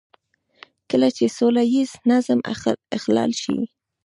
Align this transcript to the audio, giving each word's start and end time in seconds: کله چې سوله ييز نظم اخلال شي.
کله 0.89 1.09
چې 1.17 1.25
سوله 1.37 1.63
ييز 1.75 1.91
نظم 2.09 2.39
اخلال 2.97 3.31
شي. 3.41 3.57